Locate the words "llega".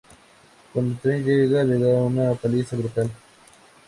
1.27-1.63